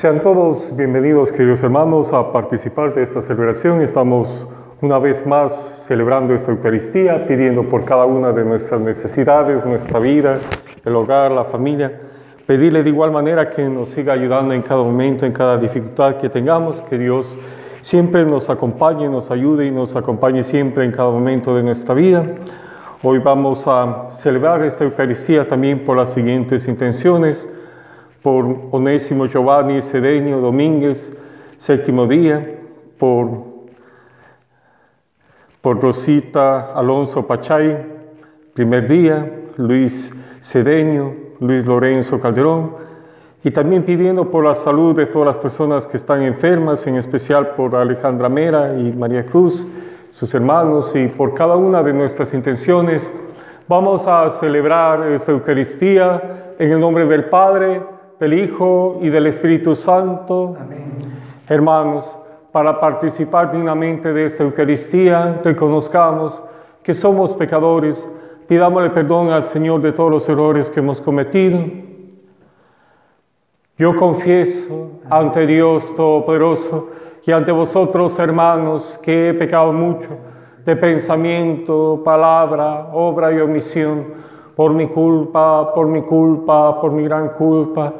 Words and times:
Sean 0.00 0.22
todos 0.22 0.74
bienvenidos, 0.74 1.30
queridos 1.30 1.62
hermanos, 1.62 2.10
a 2.14 2.32
participar 2.32 2.94
de 2.94 3.02
esta 3.02 3.20
celebración. 3.20 3.82
Estamos 3.82 4.46
una 4.80 4.98
vez 4.98 5.26
más 5.26 5.84
celebrando 5.86 6.34
esta 6.34 6.52
Eucaristía, 6.52 7.26
pidiendo 7.26 7.64
por 7.64 7.84
cada 7.84 8.06
una 8.06 8.32
de 8.32 8.42
nuestras 8.42 8.80
necesidades, 8.80 9.66
nuestra 9.66 10.00
vida, 10.00 10.38
el 10.86 10.96
hogar, 10.96 11.32
la 11.32 11.44
familia. 11.44 12.00
Pedirle 12.46 12.82
de 12.82 12.88
igual 12.88 13.10
manera 13.10 13.50
que 13.50 13.62
nos 13.68 13.90
siga 13.90 14.14
ayudando 14.14 14.54
en 14.54 14.62
cada 14.62 14.82
momento, 14.82 15.26
en 15.26 15.32
cada 15.32 15.58
dificultad 15.58 16.16
que 16.16 16.30
tengamos, 16.30 16.80
que 16.80 16.96
Dios 16.96 17.36
siempre 17.82 18.24
nos 18.24 18.48
acompañe, 18.48 19.06
nos 19.06 19.30
ayude 19.30 19.66
y 19.66 19.70
nos 19.70 19.94
acompañe 19.96 20.44
siempre 20.44 20.86
en 20.86 20.92
cada 20.92 21.10
momento 21.10 21.54
de 21.54 21.62
nuestra 21.62 21.94
vida. 21.94 22.24
Hoy 23.02 23.18
vamos 23.18 23.64
a 23.66 24.08
celebrar 24.12 24.64
esta 24.64 24.82
Eucaristía 24.82 25.46
también 25.46 25.84
por 25.84 25.98
las 25.98 26.14
siguientes 26.14 26.68
intenciones 26.68 27.46
por 28.22 28.44
Onésimo 28.70 29.26
Giovanni 29.26 29.80
Cedeño 29.82 30.40
Domínguez, 30.40 31.16
séptimo 31.56 32.06
día, 32.06 32.58
por, 32.98 33.44
por 35.60 35.80
Rosita 35.80 36.72
Alonso 36.72 37.26
Pachay, 37.26 37.76
primer 38.54 38.86
día, 38.86 39.30
Luis 39.56 40.12
Cedeño, 40.42 41.14
Luis 41.40 41.66
Lorenzo 41.66 42.20
Calderón, 42.20 42.76
y 43.42 43.50
también 43.50 43.84
pidiendo 43.84 44.30
por 44.30 44.44
la 44.44 44.54
salud 44.54 44.94
de 44.94 45.06
todas 45.06 45.28
las 45.28 45.38
personas 45.38 45.86
que 45.86 45.96
están 45.96 46.22
enfermas, 46.22 46.86
en 46.86 46.96
especial 46.96 47.54
por 47.54 47.74
Alejandra 47.74 48.28
Mera 48.28 48.76
y 48.76 48.92
María 48.92 49.24
Cruz, 49.24 49.66
sus 50.12 50.34
hermanos, 50.34 50.94
y 50.94 51.08
por 51.08 51.32
cada 51.32 51.56
una 51.56 51.82
de 51.82 51.94
nuestras 51.94 52.34
intenciones. 52.34 53.10
Vamos 53.66 54.06
a 54.06 54.28
celebrar 54.30 55.10
esta 55.10 55.32
Eucaristía 55.32 56.54
en 56.58 56.72
el 56.72 56.80
nombre 56.80 57.06
del 57.06 57.24
Padre, 57.26 57.80
del 58.20 58.34
Hijo 58.34 58.98
y 59.00 59.08
del 59.08 59.26
Espíritu 59.26 59.74
Santo. 59.74 60.54
Amén. 60.60 60.92
Hermanos, 61.48 62.14
para 62.52 62.78
participar 62.78 63.50
dignamente 63.50 64.12
de 64.12 64.26
esta 64.26 64.44
Eucaristía, 64.44 65.40
reconozcamos 65.42 66.40
que 66.82 66.92
somos 66.92 67.32
pecadores, 67.32 68.06
pidámosle 68.46 68.90
perdón 68.90 69.30
al 69.30 69.44
Señor 69.44 69.80
de 69.80 69.92
todos 69.92 70.10
los 70.10 70.28
errores 70.28 70.70
que 70.70 70.80
hemos 70.80 71.00
cometido. 71.00 71.60
Yo 73.78 73.96
confieso 73.96 75.00
ante 75.08 75.46
Dios 75.46 75.96
Todopoderoso 75.96 76.90
y 77.24 77.32
ante 77.32 77.52
vosotros, 77.52 78.18
hermanos, 78.18 79.00
que 79.02 79.30
he 79.30 79.34
pecado 79.34 79.72
mucho 79.72 80.08
de 80.66 80.76
pensamiento, 80.76 82.02
palabra, 82.04 82.90
obra 82.92 83.32
y 83.32 83.40
omisión 83.40 84.29
por 84.54 84.72
mi 84.72 84.88
culpa, 84.88 85.72
por 85.74 85.86
mi 85.86 86.02
culpa, 86.02 86.80
por 86.80 86.92
mi 86.92 87.04
gran 87.04 87.30
culpa. 87.30 87.92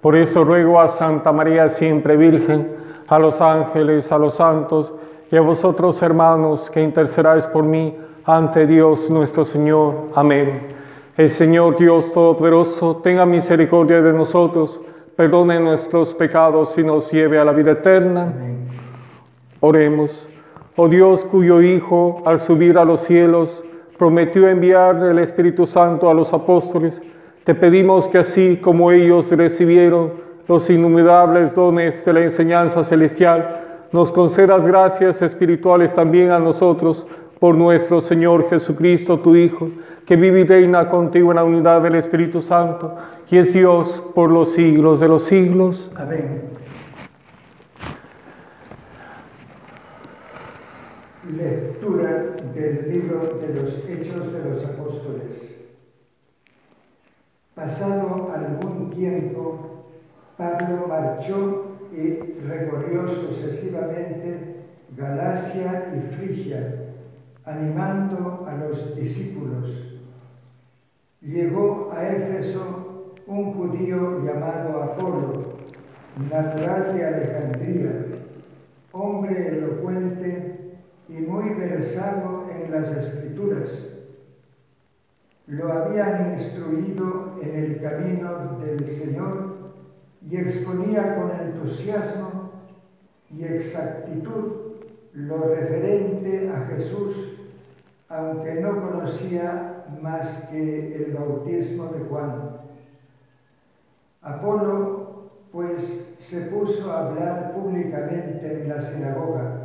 Por 0.00 0.16
eso 0.16 0.44
ruego 0.44 0.80
a 0.80 0.88
Santa 0.88 1.32
María 1.32 1.68
siempre 1.68 2.16
Virgen, 2.16 2.76
a 3.08 3.18
los 3.18 3.40
ángeles, 3.40 4.10
a 4.12 4.18
los 4.18 4.34
santos 4.34 4.92
y 5.30 5.36
a 5.36 5.40
vosotros 5.40 6.00
hermanos 6.02 6.70
que 6.70 6.82
intercedáis 6.82 7.46
por 7.46 7.64
mí 7.64 7.96
ante 8.24 8.66
Dios 8.66 9.10
nuestro 9.10 9.44
Señor. 9.44 10.08
Amén. 10.14 10.68
El 11.16 11.30
Señor 11.30 11.76
Dios 11.76 12.12
Todopoderoso 12.12 12.96
tenga 12.96 13.26
misericordia 13.26 14.00
de 14.00 14.12
nosotros, 14.12 14.80
perdone 15.16 15.58
nuestros 15.58 16.14
pecados 16.14 16.78
y 16.78 16.84
nos 16.84 17.10
lleve 17.10 17.38
a 17.38 17.44
la 17.44 17.52
vida 17.52 17.72
eterna. 17.72 18.32
Oremos. 19.60 20.28
Oh 20.76 20.86
Dios 20.86 21.24
cuyo 21.24 21.60
Hijo, 21.60 22.22
al 22.24 22.38
subir 22.38 22.78
a 22.78 22.84
los 22.84 23.00
cielos, 23.00 23.64
prometió 23.98 24.48
enviar 24.48 24.96
el 25.04 25.18
Espíritu 25.18 25.66
Santo 25.66 26.08
a 26.08 26.14
los 26.14 26.32
apóstoles, 26.32 27.02
te 27.44 27.54
pedimos 27.54 28.08
que 28.08 28.18
así 28.18 28.58
como 28.58 28.92
ellos 28.92 29.30
recibieron 29.32 30.12
los 30.46 30.70
innumerables 30.70 31.54
dones 31.54 32.04
de 32.04 32.12
la 32.12 32.20
enseñanza 32.20 32.82
celestial, 32.84 33.64
nos 33.92 34.12
concedas 34.12 34.66
gracias 34.66 35.22
espirituales 35.22 35.92
también 35.92 36.30
a 36.30 36.38
nosotros 36.38 37.06
por 37.40 37.54
nuestro 37.54 38.00
Señor 38.00 38.48
Jesucristo, 38.48 39.18
tu 39.18 39.34
Hijo, 39.34 39.68
que 40.06 40.16
vive 40.16 40.40
y 40.40 40.44
reina 40.44 40.88
contigo 40.88 41.30
en 41.30 41.36
la 41.36 41.44
unidad 41.44 41.82
del 41.82 41.94
Espíritu 41.94 42.42
Santo, 42.42 42.94
y 43.30 43.38
es 43.38 43.52
Dios 43.52 44.02
por 44.14 44.30
los 44.30 44.52
siglos 44.52 45.00
de 45.00 45.08
los 45.08 45.22
siglos. 45.22 45.92
Amén. 45.96 46.67
Lectura 51.28 52.36
del 52.54 52.90
libro 52.90 53.36
de 53.38 53.48
los 53.52 53.86
Hechos 53.86 54.32
de 54.32 54.48
los 54.48 54.64
Apóstoles. 54.64 55.56
Pasado 57.54 58.32
algún 58.34 58.88
tiempo, 58.88 59.84
Pablo 60.38 60.86
marchó 60.88 61.64
y 61.92 62.14
recorrió 62.46 63.10
sucesivamente 63.10 64.56
Galacia 64.96 65.92
y 65.94 66.14
Frigia, 66.14 66.94
animando 67.44 68.46
a 68.48 68.54
los 68.54 68.96
discípulos. 68.96 69.98
Llegó 71.20 71.92
a 71.94 72.08
Éfeso 72.08 73.12
un 73.26 73.52
judío 73.52 74.24
llamado 74.24 74.82
Apolo, 74.82 75.58
natural 76.30 76.96
de 76.96 77.04
Alejandría, 77.04 78.06
hombre 78.92 79.48
elocuente 79.48 80.67
y 81.08 81.12
muy 81.12 81.54
versado 81.54 82.46
en 82.50 82.70
las 82.70 82.90
escrituras. 82.90 83.70
Lo 85.46 85.72
habían 85.72 86.38
instruido 86.38 87.38
en 87.40 87.56
el 87.56 87.80
camino 87.80 88.58
del 88.58 88.86
Señor 88.86 89.72
y 90.28 90.36
exponía 90.36 91.16
con 91.16 91.30
entusiasmo 91.30 92.52
y 93.30 93.44
exactitud 93.44 94.58
lo 95.14 95.48
referente 95.48 96.50
a 96.50 96.66
Jesús, 96.66 97.40
aunque 98.10 98.60
no 98.60 98.82
conocía 98.82 99.84
más 100.02 100.48
que 100.50 100.96
el 100.96 101.14
bautismo 101.14 101.86
de 101.86 102.00
Juan. 102.00 102.58
Apolo, 104.20 105.30
pues, 105.50 106.16
se 106.20 106.42
puso 106.42 106.92
a 106.92 107.08
hablar 107.08 107.54
públicamente 107.54 108.62
en 108.62 108.68
la 108.68 108.82
sinagoga 108.82 109.57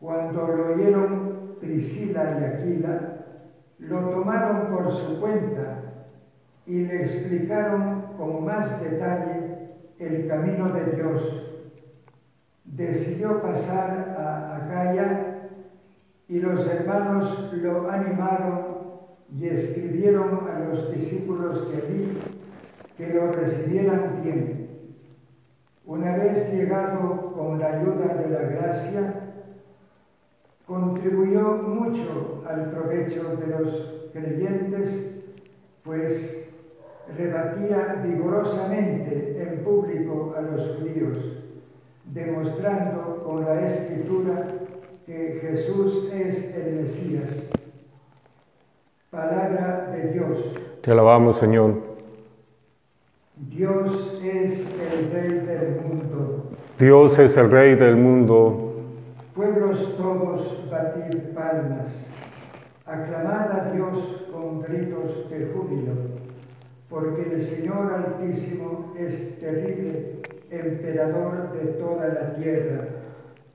cuando 0.00 0.46
lo 0.46 0.74
oyeron 0.74 1.56
Priscila 1.60 2.38
y 2.38 2.44
Aquila, 2.44 3.16
lo 3.78 4.00
tomaron 4.10 4.68
por 4.68 4.92
su 4.92 5.20
cuenta 5.20 5.82
y 6.66 6.84
le 6.84 7.02
explicaron 7.02 8.02
con 8.16 8.44
más 8.44 8.80
detalle 8.80 9.70
el 9.98 10.28
camino 10.28 10.70
de 10.70 10.96
Dios. 10.96 11.42
Decidió 12.64 13.40
pasar 13.40 14.16
a 14.18 14.56
Acaya 14.56 15.50
y 16.28 16.40
los 16.40 16.66
hermanos 16.66 17.52
lo 17.52 17.90
animaron 17.90 18.76
y 19.34 19.46
escribieron 19.48 20.48
a 20.48 20.58
los 20.60 20.92
discípulos 20.92 21.70
de 21.70 21.76
allí 21.76 22.18
que 22.96 23.08
lo 23.14 23.32
recibieran 23.32 24.20
bien. 24.22 24.68
Una 25.84 26.16
vez 26.16 26.52
llegado 26.52 27.32
con 27.32 27.58
la 27.58 27.66
ayuda 27.66 28.14
de 28.14 28.28
la 28.28 28.40
gracia, 28.40 29.25
contribuyó 30.66 31.52
mucho 31.62 32.42
al 32.48 32.70
provecho 32.70 33.36
de 33.36 33.46
los 33.46 34.08
creyentes, 34.12 35.24
pues 35.84 36.48
rebatía 37.16 38.02
vigorosamente 38.04 39.40
en 39.40 39.62
público 39.62 40.34
a 40.36 40.40
los 40.40 40.76
judíos, 40.76 41.18
demostrando 42.04 43.22
con 43.24 43.44
la 43.44 43.66
escritura 43.66 44.48
que 45.06 45.38
Jesús 45.40 46.10
es 46.12 46.54
el 46.56 46.82
Mesías. 46.82 47.48
Palabra 49.10 49.92
de 49.92 50.12
Dios. 50.12 50.58
Te 50.82 50.90
alabamos, 50.90 51.36
Señor. 51.38 51.74
Dios 53.36 54.20
es 54.22 54.58
el 54.60 55.12
Rey 55.12 55.46
del 55.46 55.80
mundo. 55.80 56.50
Dios 56.78 57.18
es 57.18 57.36
el 57.36 57.50
Rey 57.50 57.76
del 57.76 57.96
mundo. 57.96 58.65
Pueblos 59.36 59.98
todos, 59.98 60.66
batid 60.70 61.34
palmas, 61.34 61.88
aclamad 62.86 63.52
a 63.52 63.70
Dios 63.70 64.24
con 64.32 64.62
gritos 64.62 65.28
de 65.28 65.52
júbilo, 65.52 65.92
porque 66.88 67.34
el 67.34 67.42
Señor 67.42 67.92
Altísimo 67.92 68.94
es 68.98 69.38
terrible, 69.38 70.22
emperador 70.50 71.52
de 71.52 71.72
toda 71.74 72.08
la 72.08 72.34
tierra. 72.34 72.88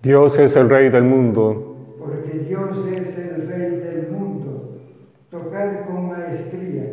Dios 0.04 0.38
es 0.38 0.56
el 0.56 0.70
Rey 0.70 0.90
del 0.90 1.04
mundo. 1.04 1.96
Porque 1.98 2.46
Dios 2.48 2.86
es 2.86 3.18
el 3.18 3.48
Rey 3.48 3.78
del 3.78 4.12
mundo. 4.12 4.78
Tocad 5.32 5.86
con 5.88 6.10
maestría. 6.10 6.92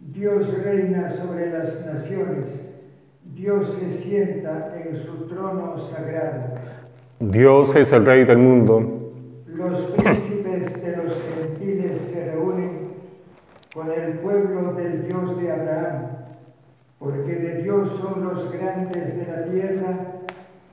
Dios 0.00 0.60
reina 0.64 1.08
sobre 1.08 1.52
las 1.52 1.86
naciones. 1.86 2.68
Dios 3.22 3.78
se 3.78 3.92
sienta 3.92 4.74
en 4.76 4.96
su 4.96 5.28
trono 5.28 5.78
sagrado. 5.78 6.54
Dios 7.20 7.74
es 7.74 7.90
el 7.90 8.06
Rey 8.06 8.24
del 8.24 8.38
mundo. 8.38 9.12
Los 9.46 9.80
príncipes 9.90 10.80
de 10.82 10.96
los 10.98 11.14
gentiles 11.34 12.00
se 12.12 12.30
reúnen 12.32 12.90
con 13.74 13.90
el 13.90 14.18
pueblo 14.20 14.74
del 14.74 15.06
Dios 15.06 15.40
de 15.40 15.50
Abraham. 15.52 16.02
porque 16.98 17.32
de 17.32 17.62
Dios 17.62 17.90
son 18.00 18.24
los 18.24 18.52
grandes 18.52 19.16
de 19.16 19.26
la 19.26 19.44
tierra 19.44 19.98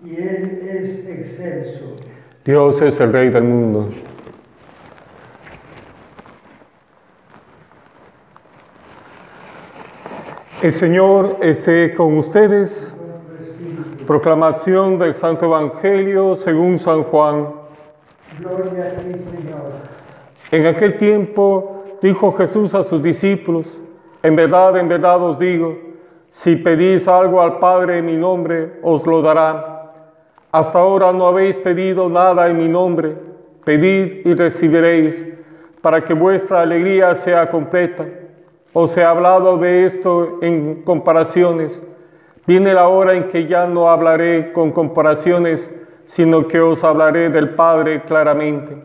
y 0.04 0.16
Él 0.16 0.68
es 0.68 1.08
excelso. 1.08 1.96
Dios 2.44 2.82
es 2.82 3.00
el 3.00 3.14
Rey 3.14 3.30
del 3.30 3.44
mundo. 3.44 3.90
El 10.64 10.74
Señor 10.74 11.38
esté 11.42 11.94
con 11.94 12.18
ustedes. 12.18 12.95
Proclamación 14.06 15.00
del 15.00 15.16
Santo 15.16 15.46
Evangelio 15.46 16.36
según 16.36 16.78
San 16.78 17.04
Juan. 17.04 17.48
Gloria 18.40 18.86
a 18.86 19.02
ti, 19.02 19.18
Señor. 19.18 19.72
En 20.52 20.68
aquel 20.68 20.98
tiempo 20.98 21.84
dijo 22.04 22.32
Jesús 22.34 22.76
a 22.76 22.84
sus 22.84 23.02
discípulos, 23.02 23.82
en 24.22 24.36
verdad, 24.36 24.78
en 24.78 24.88
verdad 24.88 25.24
os 25.24 25.40
digo, 25.40 25.76
si 26.30 26.56
pedís 26.56 27.08
algo 27.08 27.42
al 27.42 27.58
Padre 27.58 27.98
en 27.98 28.06
mi 28.06 28.16
nombre, 28.16 28.74
os 28.84 29.08
lo 29.08 29.24
dará. 29.24 29.92
Hasta 30.52 30.78
ahora 30.78 31.12
no 31.12 31.28
habéis 31.28 31.58
pedido 31.58 32.08
nada 32.08 32.48
en 32.48 32.58
mi 32.58 32.68
nombre. 32.68 33.16
Pedid 33.64 34.26
y 34.26 34.36
recibiréis, 34.36 35.26
para 35.82 36.04
que 36.04 36.14
vuestra 36.14 36.62
alegría 36.62 37.16
sea 37.16 37.50
completa. 37.50 38.06
Os 38.72 38.96
he 38.98 39.04
hablado 39.04 39.58
de 39.58 39.86
esto 39.86 40.38
en 40.42 40.84
comparaciones. 40.84 41.82
Viene 42.48 42.74
la 42.74 42.88
hora 42.88 43.14
en 43.14 43.28
que 43.28 43.48
ya 43.48 43.66
no 43.68 43.90
hablaré 43.90 44.52
con 44.54 44.72
comparaciones, 44.72 45.74
sino 46.06 46.48
que 46.48 46.60
os 46.60 46.84
hablaré 46.84 47.30
del 47.30 47.52
Padre 47.52 48.04
claramente. 48.04 48.78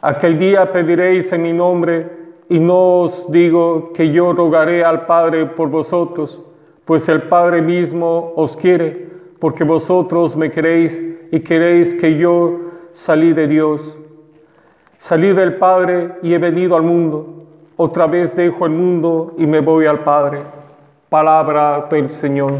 Aquel 0.00 0.38
día 0.38 0.72
pediréis 0.72 1.30
en 1.32 1.42
mi 1.42 1.52
nombre, 1.52 2.20
y 2.48 2.58
no 2.58 3.00
os 3.00 3.30
digo 3.30 3.92
que 3.92 4.10
yo 4.10 4.32
rogaré 4.32 4.84
al 4.84 5.06
Padre 5.06 5.46
por 5.46 5.68
vosotros 5.68 6.42
pues 6.90 7.08
el 7.08 7.22
Padre 7.22 7.62
mismo 7.62 8.32
os 8.34 8.56
quiere, 8.56 9.10
porque 9.38 9.62
vosotros 9.62 10.36
me 10.36 10.50
queréis 10.50 11.00
y 11.30 11.38
queréis 11.38 11.94
que 11.94 12.16
yo 12.16 12.58
salí 12.90 13.32
de 13.32 13.46
Dios. 13.46 13.96
Salí 14.98 15.32
del 15.32 15.54
Padre 15.54 16.16
y 16.20 16.34
he 16.34 16.38
venido 16.38 16.74
al 16.74 16.82
mundo. 16.82 17.44
Otra 17.76 18.08
vez 18.08 18.34
dejo 18.34 18.66
el 18.66 18.72
mundo 18.72 19.34
y 19.38 19.46
me 19.46 19.60
voy 19.60 19.86
al 19.86 20.00
Padre. 20.00 20.42
Palabra 21.10 21.88
del 21.90 22.08
Señor. 22.08 22.52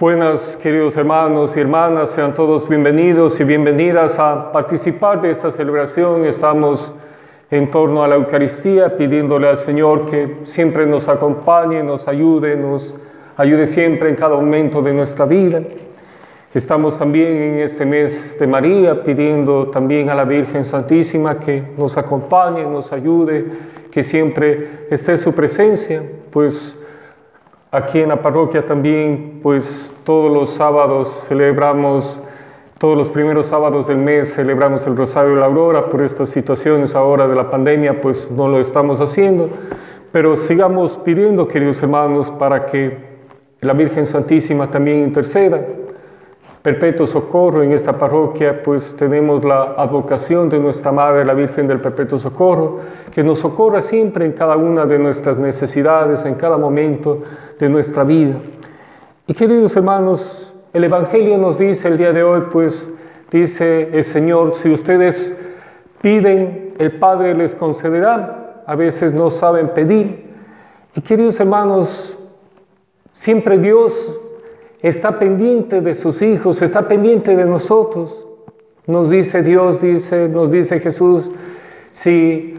Buenas, 0.00 0.56
queridos 0.60 0.96
hermanos 0.96 1.56
y 1.56 1.60
hermanas, 1.60 2.10
sean 2.10 2.34
todos 2.34 2.68
bienvenidos 2.68 3.38
y 3.38 3.44
bienvenidas 3.44 4.18
a 4.18 4.50
participar 4.50 5.20
de 5.20 5.30
esta 5.30 5.52
celebración. 5.52 6.24
Estamos 6.24 6.92
en 7.48 7.70
torno 7.70 8.02
a 8.02 8.08
la 8.08 8.16
Eucaristía, 8.16 8.96
pidiéndole 8.96 9.48
al 9.48 9.58
Señor 9.58 10.10
que 10.10 10.38
siempre 10.46 10.84
nos 10.84 11.06
acompañe, 11.06 11.80
nos 11.84 12.08
ayude, 12.08 12.56
nos 12.56 12.92
ayude 13.36 13.68
siempre 13.68 14.08
en 14.08 14.16
cada 14.16 14.34
momento 14.34 14.82
de 14.82 14.94
nuestra 14.94 15.26
vida. 15.26 15.62
Estamos 16.52 16.98
también 16.98 17.28
en 17.28 17.58
este 17.60 17.86
mes 17.86 18.36
de 18.36 18.44
María 18.48 19.04
pidiendo 19.04 19.68
también 19.68 20.10
a 20.10 20.16
la 20.16 20.24
Virgen 20.24 20.64
Santísima 20.64 21.38
que 21.38 21.62
nos 21.78 21.96
acompañe, 21.96 22.64
nos 22.64 22.92
ayude, 22.92 23.44
que 23.92 24.02
siempre 24.02 24.88
esté 24.90 25.16
su 25.16 25.32
presencia, 25.32 26.02
pues 26.32 26.76
aquí 27.70 28.00
en 28.00 28.08
la 28.08 28.20
parroquia 28.20 28.66
también, 28.66 29.38
pues 29.44 29.94
todos 30.02 30.32
los 30.32 30.50
sábados 30.50 31.24
celebramos 31.28 32.20
todos 32.78 32.96
los 32.96 33.10
primeros 33.10 33.48
sábados 33.48 33.86
del 33.86 33.98
mes 33.98 34.34
celebramos 34.34 34.86
el 34.86 34.96
Rosario 34.96 35.34
de 35.34 35.40
la 35.40 35.46
Aurora, 35.46 35.90
por 35.90 36.02
estas 36.02 36.30
situaciones 36.30 36.96
ahora 36.96 37.28
de 37.28 37.36
la 37.36 37.48
pandemia, 37.48 38.00
pues 38.00 38.28
no 38.28 38.48
lo 38.48 38.58
estamos 38.58 39.00
haciendo, 39.00 39.50
pero 40.10 40.36
sigamos 40.36 40.96
pidiendo, 40.96 41.46
queridos 41.46 41.80
hermanos, 41.80 42.28
para 42.32 42.66
que 42.66 42.96
la 43.60 43.74
Virgen 43.74 44.06
Santísima 44.06 44.68
también 44.70 45.04
interceda. 45.04 45.60
Perpetuo 46.62 47.06
Socorro 47.06 47.62
en 47.62 47.72
esta 47.72 47.96
parroquia, 47.96 48.62
pues 48.62 48.94
tenemos 48.94 49.42
la 49.42 49.74
advocación 49.78 50.50
de 50.50 50.58
nuestra 50.58 50.92
Madre, 50.92 51.24
la 51.24 51.32
Virgen 51.32 51.66
del 51.66 51.80
Perpetuo 51.80 52.18
Socorro, 52.18 52.80
que 53.14 53.22
nos 53.22 53.38
socorra 53.38 53.80
siempre 53.80 54.26
en 54.26 54.32
cada 54.32 54.56
una 54.56 54.84
de 54.84 54.98
nuestras 54.98 55.38
necesidades, 55.38 56.22
en 56.26 56.34
cada 56.34 56.58
momento 56.58 57.22
de 57.58 57.68
nuestra 57.70 58.04
vida. 58.04 58.34
Y 59.26 59.32
queridos 59.32 59.74
hermanos, 59.74 60.52
el 60.74 60.84
Evangelio 60.84 61.38
nos 61.38 61.58
dice 61.58 61.88
el 61.88 61.96
día 61.96 62.12
de 62.12 62.22
hoy, 62.22 62.42
pues 62.52 62.92
dice 63.30 63.96
el 63.96 64.04
Señor, 64.04 64.54
si 64.54 64.70
ustedes 64.70 65.40
piden, 66.02 66.74
el 66.78 66.92
Padre 66.98 67.34
les 67.34 67.54
concederá. 67.54 68.62
A 68.66 68.74
veces 68.74 69.14
no 69.14 69.30
saben 69.30 69.70
pedir. 69.70 70.30
Y 70.94 71.00
queridos 71.00 71.40
hermanos, 71.40 72.18
siempre 73.14 73.58
Dios 73.58 74.20
está 74.82 75.18
pendiente 75.18 75.80
de 75.80 75.94
sus 75.94 76.22
hijos, 76.22 76.62
está 76.62 76.88
pendiente 76.88 77.36
de 77.36 77.44
nosotros. 77.44 78.24
Nos 78.86 79.10
dice 79.10 79.42
Dios, 79.42 79.80
dice, 79.80 80.28
nos 80.28 80.50
dice 80.50 80.80
Jesús, 80.80 81.30
si 81.92 82.54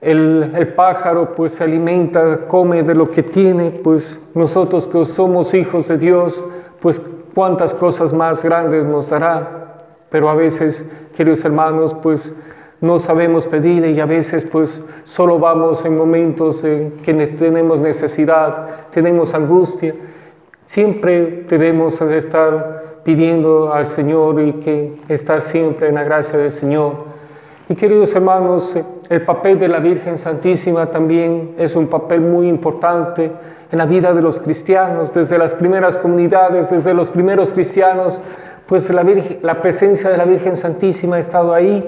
el, 0.00 0.72
pájaro 0.76 1.34
pues 1.34 1.54
se 1.54 1.64
alimenta, 1.64 2.46
come 2.48 2.82
de 2.82 2.94
lo 2.94 3.10
que 3.10 3.22
tiene, 3.22 3.70
pues 3.70 4.20
nosotros 4.34 4.86
que 4.86 5.04
somos 5.04 5.52
hijos 5.54 5.88
de 5.88 5.98
Dios, 5.98 6.42
pues 6.80 7.00
cuántas 7.34 7.74
cosas 7.74 8.12
más 8.12 8.42
grandes 8.42 8.84
nos 8.86 9.08
dará, 9.08 9.84
pero 10.10 10.28
a 10.28 10.34
veces, 10.34 10.88
queridos 11.16 11.44
hermanos, 11.44 11.94
pues 12.02 12.34
no 12.80 12.98
sabemos 12.98 13.46
pedir 13.46 13.84
y 13.86 14.00
a 14.00 14.06
veces 14.06 14.44
pues 14.44 14.84
solo 15.04 15.38
vamos 15.38 15.84
en 15.84 15.96
momentos 15.96 16.64
en 16.64 16.92
que 17.02 17.14
tenemos 17.14 17.78
necesidad, 17.78 18.88
tenemos 18.90 19.34
angustia. 19.34 19.94
Siempre 20.72 21.44
debemos 21.50 22.00
estar 22.00 23.00
pidiendo 23.04 23.74
al 23.74 23.86
Señor 23.86 24.40
y 24.40 24.54
que 24.54 24.94
estar 25.06 25.42
siempre 25.42 25.90
en 25.90 25.96
la 25.96 26.02
gracia 26.02 26.38
del 26.38 26.50
Señor. 26.50 26.94
Y 27.68 27.74
queridos 27.74 28.14
hermanos, 28.14 28.74
el 29.10 29.20
papel 29.20 29.58
de 29.58 29.68
la 29.68 29.80
Virgen 29.80 30.16
Santísima 30.16 30.86
también 30.86 31.56
es 31.58 31.76
un 31.76 31.88
papel 31.88 32.22
muy 32.22 32.48
importante 32.48 33.30
en 33.70 33.76
la 33.76 33.84
vida 33.84 34.14
de 34.14 34.22
los 34.22 34.40
cristianos, 34.40 35.12
desde 35.12 35.36
las 35.36 35.52
primeras 35.52 35.98
comunidades, 35.98 36.70
desde 36.70 36.94
los 36.94 37.10
primeros 37.10 37.52
cristianos, 37.52 38.18
pues 38.66 38.88
la, 38.88 39.04
la 39.42 39.60
presencia 39.60 40.08
de 40.08 40.16
la 40.16 40.24
Virgen 40.24 40.56
Santísima 40.56 41.16
ha 41.16 41.20
estado 41.20 41.52
ahí 41.52 41.86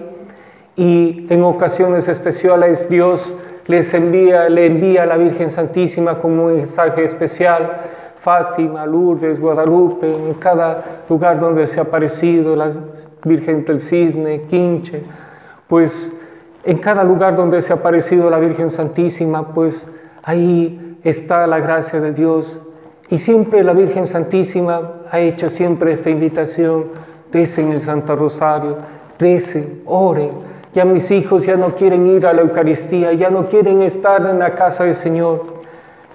y 0.76 1.26
en 1.30 1.42
ocasiones 1.42 2.06
especiales 2.06 2.86
Dios 2.90 3.32
les 3.66 3.94
envía, 3.94 4.50
le 4.50 4.66
envía 4.66 5.04
a 5.04 5.06
la 5.06 5.16
Virgen 5.16 5.50
Santísima 5.50 6.18
como 6.18 6.44
un 6.44 6.56
mensaje 6.56 7.02
especial. 7.02 8.02
Fátima, 8.24 8.86
Lourdes, 8.86 9.38
Guadalupe, 9.38 10.10
en 10.10 10.32
cada 10.34 11.02
lugar 11.10 11.38
donde 11.38 11.66
se 11.66 11.78
ha 11.78 11.82
aparecido, 11.82 12.56
la 12.56 12.72
Virgen 13.22 13.66
del 13.66 13.82
Cisne, 13.82 14.44
Quinche, 14.48 15.02
pues 15.68 16.10
en 16.64 16.78
cada 16.78 17.04
lugar 17.04 17.36
donde 17.36 17.60
se 17.60 17.74
ha 17.74 17.76
aparecido 17.76 18.30
la 18.30 18.38
Virgen 18.38 18.70
Santísima, 18.70 19.48
pues 19.52 19.84
ahí 20.22 20.98
está 21.04 21.46
la 21.46 21.60
gracia 21.60 22.00
de 22.00 22.12
Dios. 22.12 22.58
Y 23.10 23.18
siempre 23.18 23.62
la 23.62 23.74
Virgen 23.74 24.06
Santísima 24.06 25.02
ha 25.10 25.20
hecho 25.20 25.50
siempre 25.50 25.92
esta 25.92 26.08
invitación, 26.08 26.86
recen 27.30 27.72
el 27.72 27.82
Santo 27.82 28.16
Rosario, 28.16 28.78
recen, 29.18 29.82
oren. 29.84 30.30
Ya 30.72 30.86
mis 30.86 31.10
hijos 31.10 31.44
ya 31.44 31.56
no 31.56 31.74
quieren 31.74 32.06
ir 32.06 32.26
a 32.26 32.32
la 32.32 32.40
Eucaristía, 32.40 33.12
ya 33.12 33.28
no 33.28 33.48
quieren 33.48 33.82
estar 33.82 34.24
en 34.24 34.38
la 34.38 34.54
casa 34.54 34.84
del 34.84 34.94
Señor. 34.94 35.44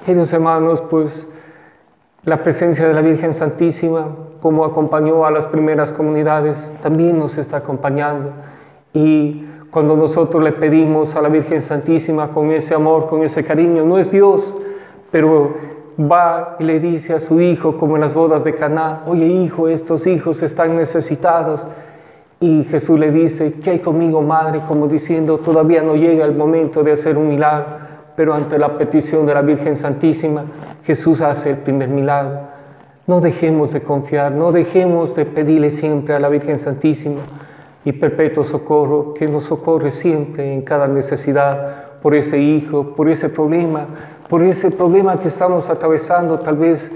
Queridos 0.04 0.34
hermanos, 0.34 0.82
pues 0.90 1.28
la 2.30 2.44
presencia 2.44 2.88
de 2.88 2.94
la 2.94 3.02
Virgen 3.02 3.34
Santísima, 3.34 4.08
como 4.40 4.64
acompañó 4.64 5.26
a 5.26 5.32
las 5.32 5.48
primeras 5.48 5.92
comunidades, 5.92 6.72
también 6.82 7.18
nos 7.18 7.38
está 7.38 7.58
acompañando. 7.58 8.32
Y 8.94 9.46
cuando 9.72 9.98
nosotros 9.98 10.44
le 10.44 10.52
pedimos 10.52 11.16
a 11.16 11.22
la 11.22 11.30
Virgen 11.30 11.64
Santísima 11.64 12.30
con 12.30 12.52
ese 12.52 12.76
amor, 12.76 13.08
con 13.08 13.24
ese 13.24 13.44
cariño, 13.44 13.84
no 13.84 13.98
es 13.98 14.12
Dios, 14.12 14.56
pero 15.12 15.56
va 16.00 16.56
y 16.60 16.64
le 16.64 16.80
dice 16.80 17.14
a 17.14 17.20
su 17.20 17.42
hijo, 17.42 17.78
como 17.78 17.96
en 17.96 18.02
las 18.02 18.14
bodas 18.14 18.44
de 18.44 18.56
Caná, 18.56 19.02
oye 19.08 19.26
hijo, 19.26 19.68
estos 19.68 20.06
hijos 20.06 20.42
están 20.44 20.78
necesitados. 20.78 21.66
Y 22.40 22.64
Jesús 22.66 22.98
le 23.00 23.12
dice, 23.12 23.56
¿qué 23.62 23.72
hay 23.72 23.80
conmigo, 23.80 24.22
madre? 24.22 24.62
Como 24.68 24.88
diciendo, 24.88 25.40
todavía 25.40 25.82
no 25.82 25.96
llega 25.96 26.26
el 26.26 26.36
momento 26.36 26.84
de 26.84 26.94
hacer 26.94 27.18
un 27.18 27.28
milagro, 27.28 27.79
pero 28.20 28.34
ante 28.34 28.60
la 28.60 28.78
petición 28.78 29.26
de 29.26 29.34
la 29.34 29.42
Virgen 29.42 29.78
Santísima, 29.78 30.44
Jesús 30.84 31.22
hace 31.22 31.52
el 31.52 31.58
primer 31.60 31.88
milagro. 31.88 32.42
No 33.08 33.22
dejemos 33.22 33.72
de 33.72 33.80
confiar, 33.80 34.34
no 34.34 34.52
dejemos 34.52 35.16
de 35.16 35.24
pedirle 35.24 35.72
siempre 35.72 36.16
a 36.16 36.20
la 36.20 36.28
Virgen 36.28 36.60
Santísima 36.60 37.22
y 37.86 37.94
perpetuo 37.94 38.44
socorro, 38.44 39.14
que 39.14 39.26
nos 39.26 39.46
socorre 39.46 39.94
siempre 39.94 40.54
en 40.54 40.64
cada 40.64 40.90
necesidad, 40.90 42.02
por 42.02 42.14
ese 42.14 42.38
hijo, 42.38 42.94
por 42.94 43.08
ese 43.08 43.30
problema, 43.30 43.86
por 44.28 44.44
ese 44.44 44.70
problema 44.70 45.18
que 45.18 45.30
estamos 45.30 45.70
atravesando, 45.70 46.40
tal 46.40 46.58
vez 46.58 46.92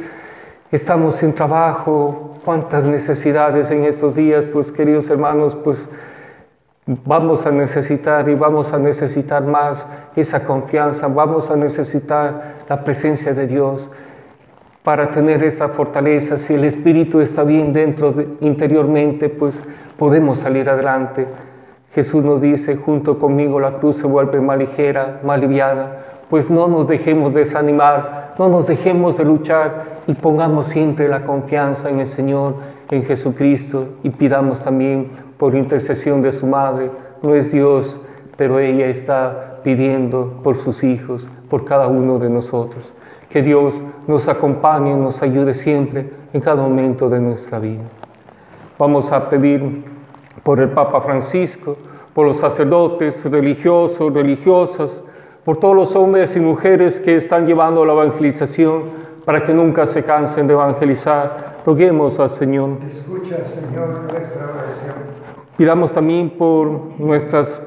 estamos 0.73 1.15
sin 1.15 1.31
trabajo, 1.31 2.33
cuántas 2.43 2.83
necesidades 2.83 3.71
en 3.71 3.85
estos 3.85 4.13
días, 4.13 4.43
pues 4.43 4.73
queridos 4.73 5.09
hermanos, 5.09 5.55
pues 5.55 5.87
vamos 6.85 7.45
a 7.45 7.51
necesitar 7.51 8.27
y 8.27 8.35
vamos 8.35 8.73
a 8.73 8.77
necesitar 8.77 9.43
más 9.43 9.85
esa 10.15 10.43
confianza, 10.43 11.07
vamos 11.07 11.49
a 11.49 11.55
necesitar 11.55 12.55
la 12.67 12.83
presencia 12.83 13.33
de 13.33 13.47
Dios 13.47 13.89
para 14.83 15.09
tener 15.11 15.43
esa 15.43 15.69
fortaleza. 15.69 16.37
Si 16.37 16.53
el 16.53 16.65
Espíritu 16.65 17.21
está 17.21 17.43
bien 17.43 17.71
dentro, 17.71 18.13
interiormente, 18.41 19.29
pues 19.29 19.61
podemos 19.97 20.39
salir 20.39 20.69
adelante. 20.69 21.25
Jesús 21.93 22.23
nos 22.23 22.41
dice, 22.41 22.75
junto 22.75 23.17
conmigo 23.17 23.59
la 23.59 23.77
cruz 23.77 23.97
se 23.97 24.07
vuelve 24.07 24.41
más 24.41 24.57
ligera, 24.57 25.21
más 25.23 25.39
liviana, 25.39 25.87
pues 26.29 26.49
no 26.49 26.67
nos 26.67 26.87
dejemos 26.87 27.33
desanimar, 27.33 28.33
no 28.39 28.49
nos 28.49 28.67
dejemos 28.67 29.17
de 29.17 29.23
luchar 29.23 30.01
y 30.07 30.15
pongamos 30.15 30.67
siempre 30.67 31.07
la 31.07 31.23
confianza 31.23 31.89
en 31.89 31.99
el 31.99 32.07
Señor, 32.07 32.55
en 32.89 33.03
Jesucristo 33.03 33.89
y 34.03 34.09
pidamos 34.09 34.63
también 34.63 35.11
por 35.37 35.55
intercesión 35.55 36.21
de 36.21 36.31
su 36.31 36.45
madre. 36.47 36.89
No 37.21 37.35
es 37.35 37.51
Dios, 37.51 37.99
pero 38.37 38.59
ella 38.59 38.87
está 38.87 39.59
pidiendo 39.63 40.39
por 40.43 40.57
sus 40.57 40.83
hijos, 40.83 41.27
por 41.49 41.65
cada 41.65 41.87
uno 41.87 42.19
de 42.19 42.29
nosotros. 42.29 42.93
Que 43.29 43.41
Dios 43.41 43.81
nos 44.07 44.27
acompañe, 44.27 44.95
nos 44.95 45.21
ayude 45.21 45.53
siempre 45.55 46.09
en 46.33 46.41
cada 46.41 46.61
momento 46.61 47.09
de 47.09 47.19
nuestra 47.19 47.59
vida. 47.59 47.83
Vamos 48.77 49.11
a 49.11 49.29
pedir 49.29 49.83
por 50.43 50.59
el 50.59 50.69
Papa 50.69 51.01
Francisco, 51.01 51.77
por 52.13 52.27
los 52.27 52.37
sacerdotes 52.37 53.23
religiosos, 53.25 54.13
religiosas, 54.13 55.03
por 55.45 55.57
todos 55.57 55.75
los 55.75 55.95
hombres 55.95 56.35
y 56.35 56.39
mujeres 56.39 56.99
que 56.99 57.15
están 57.15 57.45
llevando 57.45 57.85
la 57.85 57.93
evangelización 57.93 59.03
para 59.25 59.43
que 59.43 59.53
nunca 59.53 59.85
se 59.85 60.03
cansen 60.03 60.47
de 60.47 60.53
evangelizar. 60.53 61.61
Roguemos 61.65 62.19
al 62.19 62.29
Señor. 62.29 62.77
Escucha, 62.89 63.37
Señor, 63.45 63.89
nuestra 64.01 64.49
oración. 64.49 65.12
Pidamos 65.57 65.93
también 65.93 66.31
por 66.31 66.99
nuestras 66.99 67.61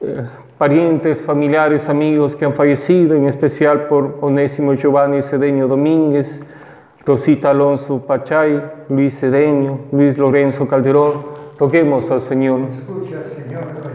eh, 0.00 0.24
parientes, 0.56 1.22
familiares, 1.22 1.88
amigos 1.88 2.36
que 2.36 2.44
han 2.44 2.52
fallecido, 2.52 3.16
en 3.16 3.26
especial 3.26 3.88
por 3.88 4.18
Onésimo 4.20 4.74
Giovanni 4.74 5.20
Cedeño 5.20 5.66
Domínguez, 5.66 6.40
Rosita 7.04 7.50
Alonso 7.50 8.06
Pachay, 8.06 8.62
Luis 8.88 9.18
Cedeño, 9.18 9.80
Luis 9.92 10.16
Lorenzo 10.16 10.68
Calderón. 10.68 11.34
Roguemos 11.58 12.10
al 12.10 12.20
Señor. 12.20 12.60
Escucha, 12.72 13.24
Señor. 13.24 13.93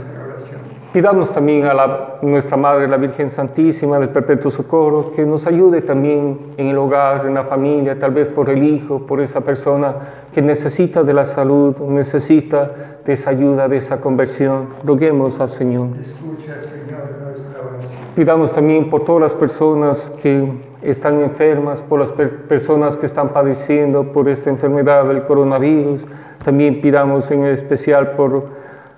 Pidamos 0.92 1.32
también 1.32 1.66
a 1.68 1.74
la, 1.76 2.18
nuestra 2.24 2.58
Madre, 2.58 2.88
la 2.88 2.98
Virgen 2.98 3.30
Santísima 3.30 4.00
del 4.00 4.10
Perpetuo 4.10 4.50
Socorro, 4.50 5.12
que 5.12 5.24
nos 5.24 5.46
ayude 5.46 5.82
también 5.84 6.54
en 6.58 6.68
el 6.68 6.78
hogar, 6.80 7.28
en 7.28 7.36
la 7.36 7.44
familia, 7.44 8.00
tal 8.00 8.12
vez 8.12 8.28
por 8.28 8.50
el 8.50 8.64
hijo, 8.64 9.06
por 9.06 9.22
esa 9.22 9.42
persona 9.42 9.94
que 10.34 10.42
necesita 10.42 11.04
de 11.04 11.14
la 11.14 11.26
salud, 11.26 11.76
necesita 11.78 12.72
de 13.06 13.14
esa 13.14 13.30
ayuda, 13.30 13.68
de 13.68 13.78
esa 13.78 14.02
conversión. 14.02 14.70
Roguemos 14.84 15.40
al 15.40 15.50
Señor. 15.50 15.90
Escucha, 16.02 16.60
Señor, 16.64 17.02
nuestra 17.24 17.62
oración. 17.62 17.92
Pidamos 18.16 18.54
también 18.56 18.90
por 18.90 19.06
todas 19.06 19.22
las 19.22 19.36
personas 19.36 20.10
que 20.24 20.52
están 20.82 21.22
enfermas, 21.22 21.84
por 21.84 22.00
las 22.00 22.12
per- 22.12 22.48
personas 22.48 22.98
que 22.98 23.06
están 23.06 23.30
padeciendo 23.30 24.12
por 24.12 24.28
esta 24.28 24.50
enfermedad 24.50 25.06
del 25.06 25.22
coronavirus. 25.24 26.08
También 26.44 26.82
pidamos 26.82 27.30
en 27.30 27.46
especial 27.46 28.14
por 28.14 28.46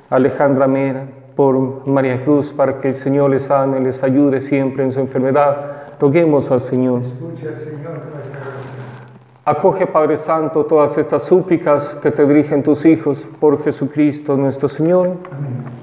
Alejandra 0.09 0.67
Mera, 0.67 1.05
por 1.35 1.87
María 1.87 2.23
Cruz, 2.23 2.51
para 2.51 2.79
que 2.79 2.89
el 2.89 2.95
Señor 2.95 3.29
les 3.29 3.43
sane, 3.43 3.79
les 3.79 4.03
ayude 4.03 4.41
siempre 4.41 4.83
en 4.83 4.91
su 4.91 4.99
enfermedad. 4.99 5.95
Roguemos 5.99 6.49
al 6.51 6.59
Señor. 6.59 7.01
Escucha, 7.01 7.55
Señor, 7.55 7.99
nuestra 8.11 8.39
oración. 8.39 8.71
Acoge, 9.45 9.87
Padre 9.87 10.17
Santo, 10.17 10.65
todas 10.65 10.97
estas 10.97 11.23
súplicas 11.23 11.95
que 12.01 12.11
te 12.11 12.25
dirigen 12.25 12.63
tus 12.63 12.85
hijos 12.85 13.27
por 13.39 13.63
Jesucristo 13.63 14.37
nuestro 14.37 14.67
Señor. 14.67 15.07
Amén. 15.31 15.80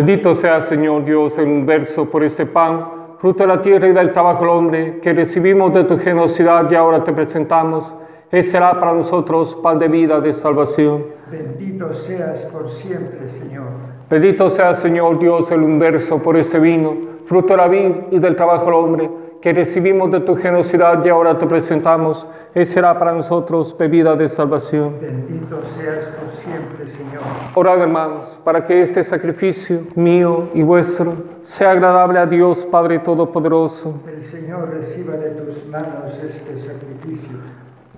Bendito 0.00 0.34
sea, 0.34 0.62
Señor 0.62 1.04
Dios, 1.04 1.36
el 1.36 1.46
universo 1.46 2.06
por 2.06 2.24
este 2.24 2.46
pan, 2.46 2.86
fruto 3.18 3.42
de 3.42 3.48
la 3.48 3.60
tierra 3.60 3.86
y 3.86 3.92
del 3.92 4.14
trabajo 4.14 4.40
del 4.40 4.48
hombre, 4.48 4.98
que 5.02 5.12
recibimos 5.12 5.74
de 5.74 5.84
tu 5.84 5.98
generosidad 5.98 6.70
y 6.70 6.74
ahora 6.74 7.04
te 7.04 7.12
presentamos. 7.12 7.94
Ese 8.32 8.52
será 8.52 8.80
para 8.80 8.94
nosotros 8.94 9.54
pan 9.62 9.78
de 9.78 9.88
vida, 9.88 10.18
de 10.18 10.32
salvación. 10.32 11.04
Bendito 11.30 11.92
seas 11.92 12.40
por 12.46 12.70
siempre, 12.70 13.28
Señor. 13.28 13.66
Bendito 14.08 14.48
sea, 14.48 14.74
Señor 14.74 15.18
Dios, 15.18 15.50
el 15.50 15.60
universo 15.60 16.16
por 16.22 16.38
este 16.38 16.58
vino, 16.58 16.94
fruto 17.26 17.52
de 17.52 17.56
la 17.58 17.68
vid 17.68 17.92
y 18.10 18.18
del 18.18 18.36
trabajo 18.36 18.64
del 18.64 18.74
hombre, 18.74 19.10
que 19.40 19.52
recibimos 19.52 20.10
de 20.10 20.20
tu 20.20 20.36
generosidad 20.36 21.04
y 21.04 21.08
ahora 21.08 21.38
te 21.38 21.46
presentamos. 21.46 22.26
Ese 22.54 22.74
será 22.74 22.98
para 22.98 23.12
nosotros 23.12 23.76
bebida 23.78 24.16
de 24.16 24.28
salvación. 24.28 24.96
Bendito 25.00 25.62
seas 25.76 26.06
por 26.06 26.32
siempre, 26.34 26.88
Señor. 26.88 27.22
Orad, 27.54 27.80
hermanos, 27.80 28.40
para 28.44 28.66
que 28.66 28.82
este 28.82 29.02
sacrificio 29.04 29.82
mío 29.94 30.48
y 30.52 30.62
vuestro 30.62 31.14
sea 31.42 31.70
agradable 31.70 32.18
a 32.18 32.26
Dios 32.26 32.66
Padre 32.66 32.98
Todopoderoso. 32.98 34.00
El 34.06 34.22
Señor 34.22 34.70
reciba 34.70 35.14
de 35.14 35.30
tus 35.30 35.66
manos 35.66 36.18
este 36.22 36.58
sacrificio 36.58 37.38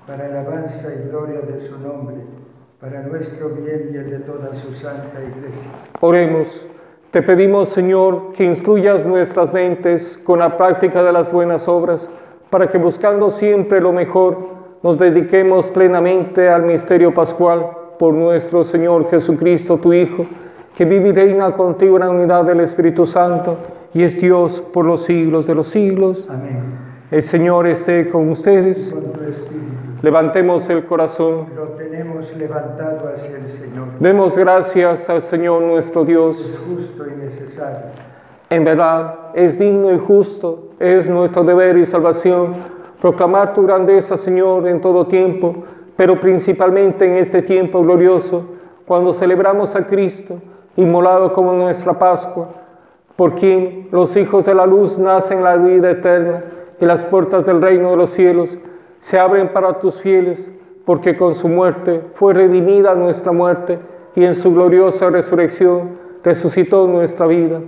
para 0.06 0.26
alabanza 0.26 0.88
y 0.94 1.08
gloria 1.08 1.40
de 1.40 1.60
su 1.60 1.78
nombre, 1.78 2.16
para 2.80 3.02
nuestro 3.02 3.50
bien 3.50 3.90
y 3.92 3.96
el 3.96 4.10
de 4.10 4.18
toda 4.18 4.54
su 4.54 4.74
santa 4.74 5.18
iglesia. 5.20 5.70
Oremos. 6.00 6.66
Te 7.12 7.20
pedimos, 7.20 7.68
Señor, 7.68 8.32
que 8.32 8.42
instruyas 8.42 9.04
nuestras 9.04 9.52
mentes 9.52 10.18
con 10.24 10.38
la 10.38 10.56
práctica 10.56 11.02
de 11.02 11.12
las 11.12 11.30
buenas 11.30 11.68
obras, 11.68 12.10
para 12.48 12.70
que 12.70 12.78
buscando 12.78 13.28
siempre 13.28 13.82
lo 13.82 13.92
mejor, 13.92 14.38
nos 14.82 14.96
dediquemos 14.96 15.70
plenamente 15.70 16.48
al 16.48 16.62
misterio 16.62 17.12
pascual 17.12 17.66
por 17.98 18.14
nuestro 18.14 18.64
Señor 18.64 19.10
Jesucristo, 19.10 19.76
tu 19.76 19.92
Hijo, 19.92 20.24
que 20.74 20.86
vive 20.86 21.10
y 21.10 21.12
reina 21.12 21.52
contigo 21.52 21.96
en 21.96 22.00
la 22.00 22.08
unidad 22.08 22.46
del 22.46 22.60
Espíritu 22.60 23.04
Santo 23.04 23.58
y 23.92 24.04
es 24.04 24.18
Dios 24.18 24.62
por 24.72 24.86
los 24.86 25.04
siglos 25.04 25.46
de 25.46 25.54
los 25.54 25.66
siglos. 25.66 26.26
Amén. 26.30 26.62
El 27.10 27.22
Señor 27.22 27.66
esté 27.66 28.08
con 28.08 28.30
ustedes. 28.30 28.90
Con. 28.90 29.71
Levantemos 30.02 30.68
el 30.68 30.84
corazón. 30.84 31.46
Lo 31.54 31.68
tenemos 31.76 32.36
levantado 32.36 33.08
hacia 33.14 33.36
el 33.36 33.48
Señor. 33.48 33.86
Demos 34.00 34.36
gracias 34.36 35.08
al 35.08 35.22
Señor 35.22 35.62
nuestro 35.62 36.04
Dios. 36.04 36.40
Es 36.40 36.58
justo 36.58 37.04
y 37.06 37.24
necesario. 37.24 37.86
En 38.50 38.64
verdad, 38.64 39.30
es 39.34 39.60
digno 39.60 39.92
y 39.92 39.98
justo, 39.98 40.70
es 40.80 41.08
nuestro 41.08 41.44
deber 41.44 41.78
y 41.78 41.84
salvación 41.84 42.54
proclamar 43.00 43.52
tu 43.52 43.62
grandeza, 43.62 44.16
Señor, 44.16 44.68
en 44.68 44.80
todo 44.80 45.06
tiempo, 45.06 45.56
pero 45.96 46.20
principalmente 46.20 47.04
en 47.04 47.18
este 47.18 47.42
tiempo 47.42 47.82
glorioso, 47.82 48.44
cuando 48.86 49.12
celebramos 49.12 49.74
a 49.74 49.86
Cristo, 49.86 50.36
inmolado 50.76 51.32
como 51.32 51.52
nuestra 51.52 51.98
Pascua, 51.98 52.48
por 53.16 53.34
quien 53.34 53.88
los 53.90 54.16
hijos 54.16 54.44
de 54.44 54.54
la 54.54 54.66
luz 54.66 54.98
nacen 54.98 55.42
la 55.42 55.56
vida 55.56 55.90
eterna 55.90 56.44
y 56.80 56.84
las 56.84 57.02
puertas 57.02 57.44
del 57.44 57.60
reino 57.60 57.90
de 57.90 57.96
los 57.96 58.10
cielos 58.10 58.58
se 59.02 59.18
abren 59.18 59.48
para 59.48 59.80
tus 59.80 60.00
fieles, 60.00 60.48
porque 60.86 61.16
con 61.16 61.34
su 61.34 61.48
muerte 61.48 62.02
fue 62.14 62.34
redimida 62.34 62.94
nuestra 62.94 63.32
muerte 63.32 63.80
y 64.14 64.24
en 64.24 64.36
su 64.36 64.54
gloriosa 64.54 65.10
resurrección 65.10 65.98
resucitó 66.22 66.86
nuestra 66.86 67.26
vida. 67.26 67.58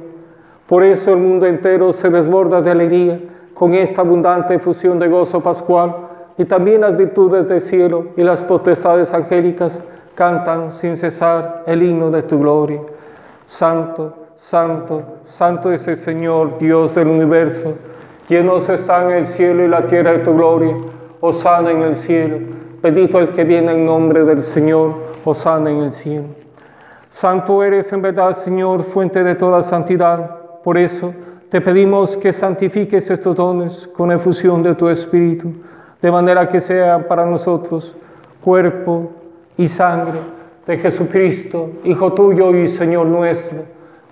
Por 0.69 0.85
eso 0.85 1.11
el 1.11 1.17
mundo 1.17 1.47
entero 1.47 1.91
se 1.91 2.09
desborda 2.09 2.63
de 2.63 2.71
alegría 2.71 3.19
con 3.53 3.75
esta 3.75 4.03
abundante 4.03 4.55
efusión 4.55 5.01
de 5.01 5.09
gozo 5.09 5.41
pascual 5.41 5.97
y 6.39 6.45
también 6.45 6.83
las 6.83 6.97
virtudes 6.97 7.49
del 7.49 7.61
cielo 7.61 8.11
y 8.17 8.23
las 8.23 8.41
potestades 8.41 9.13
angélicas 9.13 9.83
cantan 10.15 10.71
sin 10.71 10.97
cesar 10.97 11.65
el 11.67 11.83
himno 11.83 12.13
de 12.13 12.23
tu 12.23 12.39
gloria. 12.39 12.81
Santo, 13.45 14.15
santo, 14.37 15.03
santo 15.25 15.73
es 15.73 15.89
el 15.89 15.97
Señor, 15.97 16.59
Dios 16.59 16.95
del 16.95 17.09
universo. 17.09 17.75
Llenos 18.29 18.69
están 18.69 19.11
el 19.11 19.27
cielo 19.27 19.65
y 19.65 19.69
la 19.69 19.85
tierra 19.89 20.13
de 20.13 20.19
tu 20.21 20.33
gloria. 20.33 20.77
Osana 21.27 21.71
en 21.71 21.81
el 21.81 21.97
cielo. 21.97 22.37
Bendito 22.83 23.19
el 23.19 23.31
que 23.31 23.45
viene 23.45 23.73
en 23.73 23.87
nombre 23.87 24.25
del 24.25 24.43
Señor. 24.43 24.93
Osana 25.25 25.71
en 25.71 25.79
el 25.79 25.93
cielo. 25.93 26.27
Santo 27.09 27.63
eres 27.63 27.91
en 27.95 28.03
verdad, 28.03 28.33
Señor, 28.33 28.83
fuente 28.83 29.25
de 29.25 29.35
toda 29.35 29.63
santidad. 29.63 30.37
Por 30.63 30.77
eso 30.77 31.15
te 31.49 31.63
pedimos 31.63 32.19
que 32.19 32.31
santifiques 32.31 33.09
estos 33.09 33.35
dones 33.37 33.89
con 33.89 34.13
efusión 34.13 34.63
de 34.63 34.75
tu 34.75 34.87
Espíritu, 34.91 35.51
de 36.03 36.11
manera 36.11 36.47
que 36.47 36.61
sean 36.61 37.05
para 37.05 37.25
nosotros 37.25 37.97
cuerpo 38.43 39.11
y 39.57 39.67
sangre 39.67 40.19
de 40.67 40.77
Jesucristo, 40.77 41.71
Hijo 41.85 42.13
tuyo 42.13 42.55
y 42.55 42.69
Señor 42.69 43.07
nuestro, 43.07 43.61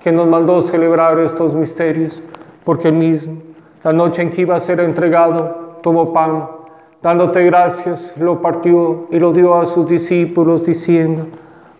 que 0.03 0.11
nos 0.11 0.27
mandó 0.27 0.63
celebrar 0.63 1.19
estos 1.19 1.55
misterios, 1.55 2.23
porque 2.65 2.89
él 2.89 2.95
mismo, 2.95 3.43
la 3.85 3.93
noche 3.93 4.23
en 4.23 4.31
que 4.31 4.41
iba 4.41 4.57
a 4.57 4.61
ser 4.61 4.81
entregado, 4.81 5.79
tomó 5.83 6.11
pan, 6.15 6.62
Dándote 7.03 7.43
gracias, 7.45 8.17
lo 8.17 8.41
partió 8.41 9.09
y 9.11 9.19
lo 9.19 9.33
dio 9.33 9.57
a 9.57 9.67
sus 9.67 9.89
discípulos 9.89 10.65
diciendo, 10.65 11.27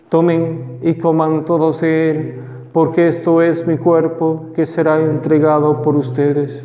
tomen 0.09 0.79
y 0.81 0.95
coman 0.95 1.45
todos 1.45 1.79
de 1.79 2.11
él, 2.11 2.43
porque 2.73 3.07
esto 3.07 3.41
es 3.41 3.65
mi 3.65 3.77
cuerpo 3.77 4.47
que 4.53 4.65
será 4.65 4.99
entregado 4.99 5.81
por 5.81 5.95
ustedes. 5.95 6.61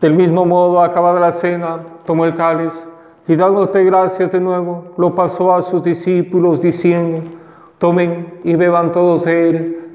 Del 0.00 0.14
mismo 0.14 0.44
modo, 0.44 0.82
acabada 0.82 1.20
la 1.20 1.30
cena, 1.30 1.78
tomó 2.04 2.24
el 2.24 2.34
cáliz 2.34 2.72
y 3.28 3.36
dándote 3.36 3.84
gracias 3.84 4.32
de 4.32 4.40
nuevo, 4.40 4.94
lo 4.96 5.14
pasó 5.14 5.54
a 5.54 5.62
sus 5.62 5.84
discípulos 5.84 6.60
diciendo, 6.60 7.22
tomen 7.78 8.40
y 8.42 8.56
beban 8.56 8.90
todos 8.90 9.24
de 9.24 9.50
él, 9.50 9.77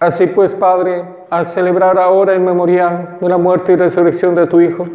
Así 0.00 0.28
pues, 0.28 0.54
Padre, 0.54 1.04
al 1.28 1.46
celebrar 1.46 1.98
ahora 1.98 2.32
el 2.32 2.40
memorial 2.40 3.16
de 3.20 3.28
la 3.28 3.36
muerte 3.36 3.72
y 3.72 3.76
resurrección 3.76 4.36
de 4.36 4.46
tu 4.46 4.60
Hijo, 4.60 4.86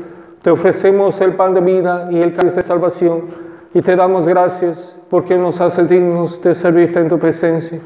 te 0.41 0.49
ofrecemos 0.49 1.19
el 1.19 1.33
pan 1.33 1.53
de 1.53 1.59
vida 1.59 2.07
y 2.09 2.21
el 2.21 2.33
cáliz 2.33 2.55
de 2.55 2.61
salvación 2.61 3.23
y 3.73 3.81
te 3.81 3.97
damos 3.97 4.29
gracias 4.29 4.97
porque 5.09 5.37
nos 5.37 5.59
haces 5.59 5.89
dignos 5.89 6.41
de 6.41 6.55
servirte 6.55 7.01
en 7.01 7.09
tu 7.09 7.19
presencia. 7.19 7.79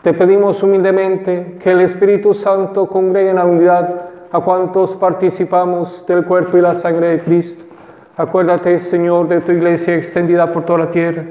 Te 0.00 0.14
pedimos 0.14 0.62
humildemente 0.62 1.58
que 1.60 1.70
el 1.70 1.82
Espíritu 1.82 2.32
Santo 2.32 2.86
congregue 2.86 3.30
en 3.30 3.36
la 3.36 3.44
unidad 3.44 4.10
a 4.32 4.40
cuantos 4.40 4.96
participamos 4.96 6.06
del 6.06 6.24
cuerpo 6.24 6.56
y 6.56 6.62
la 6.62 6.74
sangre 6.74 7.08
de 7.08 7.20
Cristo. 7.20 7.62
Acuérdate, 8.16 8.78
Señor, 8.78 9.28
de 9.28 9.42
tu 9.42 9.52
iglesia 9.52 9.96
extendida 9.96 10.50
por 10.50 10.64
toda 10.64 10.80
la 10.80 10.90
tierra, 10.90 11.24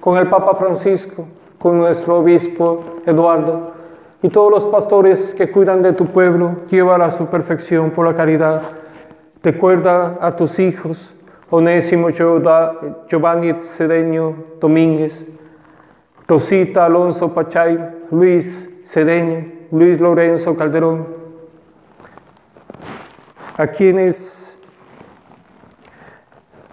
con 0.00 0.18
el 0.18 0.28
Papa 0.28 0.56
Francisco, 0.56 1.26
con 1.60 1.78
nuestro 1.78 2.18
obispo 2.18 2.82
Eduardo 3.06 3.79
y 4.22 4.28
todos 4.28 4.50
los 4.50 4.68
pastores 4.68 5.34
que 5.34 5.50
cuidan 5.50 5.82
de 5.82 5.92
tu 5.92 6.06
pueblo, 6.06 6.56
lleva 6.68 6.96
a 6.96 7.10
su 7.10 7.26
perfección 7.26 7.90
por 7.90 8.06
la 8.06 8.14
caridad. 8.14 8.62
Recuerda 9.42 10.18
a 10.20 10.36
tus 10.36 10.58
hijos, 10.58 11.14
Onésimo 11.48 12.10
Giovanni 12.10 13.54
Cedeño 13.58 14.34
Domínguez, 14.60 15.26
Rosita 16.28 16.84
Alonso 16.84 17.32
Pachay, 17.32 17.78
Luis 18.10 18.70
Cedeño, 18.84 19.46
Luis 19.72 19.98
Lorenzo 19.98 20.54
Calderón, 20.54 21.06
a 23.56 23.66
quienes, 23.66 24.56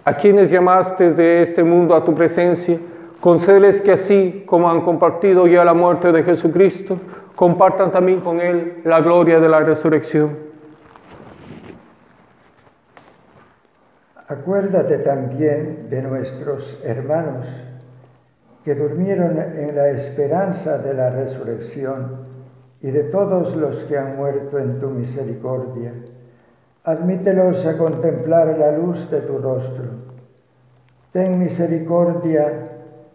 a 0.04 0.14
quienes 0.14 0.50
llamaste 0.50 1.10
de 1.10 1.42
este 1.42 1.64
mundo 1.64 1.94
a 1.94 2.04
tu 2.04 2.14
presencia, 2.14 2.78
concédeles 3.20 3.80
que 3.80 3.92
así 3.92 4.44
como 4.46 4.70
han 4.70 4.82
compartido 4.82 5.46
ya 5.46 5.64
la 5.64 5.74
muerte 5.74 6.12
de 6.12 6.22
Jesucristo, 6.22 6.98
compartan 7.34 7.90
también 7.90 8.20
con 8.20 8.40
Él 8.40 8.80
la 8.84 9.00
gloria 9.00 9.40
de 9.40 9.48
la 9.48 9.60
resurrección. 9.60 10.48
Acuérdate 14.28 14.98
también 14.98 15.88
de 15.88 16.02
nuestros 16.02 16.82
hermanos 16.84 17.46
que 18.64 18.74
durmieron 18.74 19.38
en 19.38 19.74
la 19.74 19.88
esperanza 19.90 20.78
de 20.78 20.92
la 20.92 21.10
resurrección 21.10 22.26
y 22.82 22.90
de 22.90 23.04
todos 23.04 23.56
los 23.56 23.84
que 23.84 23.96
han 23.96 24.16
muerto 24.16 24.58
en 24.58 24.78
tu 24.78 24.88
misericordia 24.90 25.92
admítelos 26.88 27.66
a 27.66 27.76
contemplar 27.76 28.56
la 28.58 28.72
luz 28.72 29.10
de 29.10 29.20
tu 29.20 29.36
rostro. 29.36 29.84
Ten 31.12 31.38
misericordia 31.38 32.67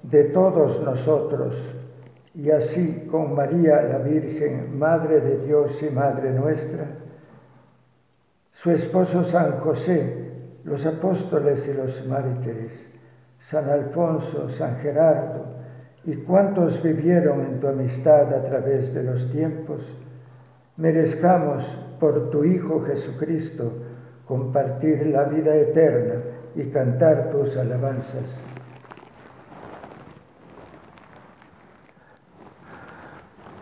de 0.04 0.26
todos 0.26 0.82
nosotros, 0.84 1.56
y 2.36 2.52
así 2.52 3.08
con 3.10 3.36
María 3.36 3.82
la 3.84 4.00
Virgen, 4.00 4.78
Madre 4.78 5.22
de 5.22 5.46
Dios 5.46 5.82
y 5.82 5.89
Madre 5.89 6.32
nuestra, 6.32 6.86
su 8.54 8.72
esposo 8.72 9.24
San 9.26 9.60
José, 9.60 10.32
los 10.63 10.86
apóstoles 10.86 11.68
y 11.68 11.74
los 11.74 12.06
mártires, 12.08 12.89
San 13.39 13.70
Alfonso, 13.70 14.50
San 14.50 14.78
Gerardo, 14.78 15.46
y 16.06 16.16
cuantos 16.16 16.82
vivieron 16.82 17.42
en 17.42 17.60
tu 17.60 17.68
amistad 17.68 18.34
a 18.34 18.44
través 18.44 18.94
de 18.94 19.04
los 19.04 19.32
tiempos, 19.32 19.82
merezcamos 20.78 21.63
por 22.00 22.30
tu 22.30 22.44
Hijo 22.44 22.84
Jesucristo 22.86 23.72
compartir 24.26 25.08
la 25.08 25.24
vida 25.26 25.56
eterna 25.56 26.16
y 26.56 26.63
cantar 26.66 27.32
tus 27.32 27.56
alabanzas. 27.58 28.38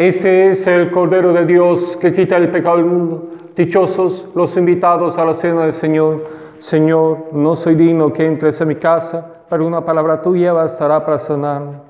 Este 0.00 0.52
es 0.52 0.66
el 0.66 0.90
Cordero 0.90 1.34
de 1.34 1.44
Dios 1.44 1.98
que 2.00 2.14
quita 2.14 2.38
el 2.38 2.50
pecado 2.50 2.78
del 2.78 2.86
mundo. 2.86 3.28
Dichosos 3.54 4.28
los 4.34 4.56
invitados 4.56 5.18
a 5.18 5.26
la 5.26 5.34
cena 5.34 5.64
del 5.64 5.74
Señor. 5.74 6.24
Señor, 6.56 7.26
no 7.32 7.54
soy 7.54 7.74
digno 7.74 8.10
que 8.10 8.24
entres 8.24 8.58
en 8.62 8.68
mi 8.68 8.76
casa, 8.76 9.42
pero 9.50 9.66
una 9.66 9.84
palabra 9.84 10.22
tuya 10.22 10.54
bastará 10.54 11.04
para 11.04 11.18
sanarme. 11.18 11.89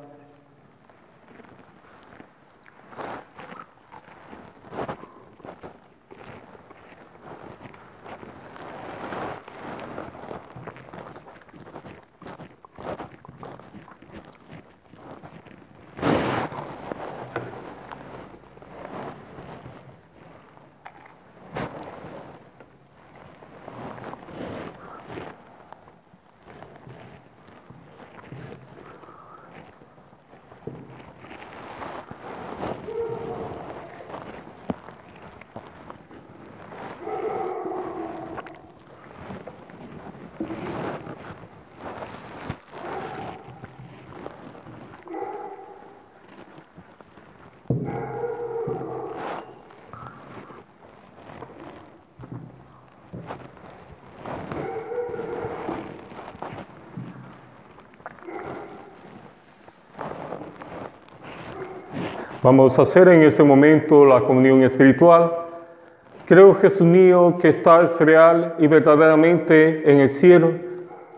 Vamos 62.42 62.78
a 62.78 62.82
hacer 62.82 63.06
en 63.08 63.20
este 63.20 63.42
momento 63.42 64.02
la 64.06 64.22
comunión 64.22 64.62
espiritual. 64.62 65.30
Creo, 66.24 66.54
Jesús 66.54 66.86
mío, 66.86 67.36
que 67.38 67.50
estás 67.50 68.00
real 68.00 68.54
y 68.58 68.66
verdaderamente 68.66 69.82
en 69.92 69.98
el 70.00 70.08
cielo 70.08 70.52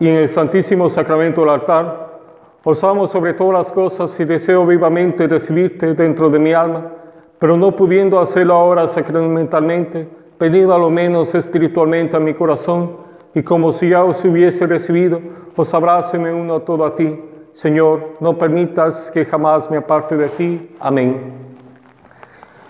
y 0.01 0.09
en 0.09 0.15
el 0.15 0.27
santísimo 0.27 0.89
sacramento 0.89 1.39
del 1.39 1.51
altar. 1.51 2.19
Os 2.65 2.83
amo 2.83 3.07
sobre 3.07 3.33
todas 3.33 3.53
las 3.53 3.71
cosas 3.71 4.19
y 4.19 4.25
deseo 4.25 4.65
vivamente 4.65 5.25
recibirte 5.25 5.93
dentro 5.93 6.29
de 6.29 6.39
mi 6.39 6.51
alma, 6.51 6.91
pero 7.39 7.55
no 7.55 7.73
pudiendo 7.73 8.19
hacerlo 8.19 8.55
ahora 8.55 8.85
sacramentalmente, 8.89 10.09
venido 10.37 10.75
a 10.75 10.77
lo 10.77 10.89
menos 10.89 11.33
espiritualmente 11.35 12.17
a 12.17 12.19
mi 12.19 12.33
corazón 12.33 12.97
y 13.33 13.43
como 13.43 13.71
si 13.71 13.87
ya 13.87 14.03
os 14.03 14.25
hubiese 14.25 14.67
recibido, 14.67 15.21
os 15.55 15.73
abrazo 15.73 16.17
y 16.17 16.19
me 16.19 16.33
uno 16.33 16.63
todo 16.63 16.83
a 16.83 16.93
ti 16.93 17.17
Señor, 17.53 18.17
no 18.19 18.37
permitas 18.37 19.11
que 19.11 19.25
jamás 19.25 19.69
me 19.69 19.77
aparte 19.77 20.17
de 20.17 20.29
ti. 20.29 20.75
Amén. 20.79 21.33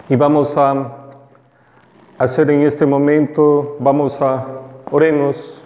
Y 0.09 0.15
vamos 0.15 0.55
a 0.57 1.09
hacer 2.17 2.49
en 2.51 2.61
este 2.61 2.85
momento, 2.85 3.77
vamos 3.79 4.21
a 4.21 4.45
oremos. 4.91 5.65